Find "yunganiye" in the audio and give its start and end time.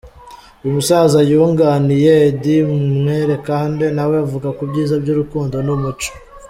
1.29-2.11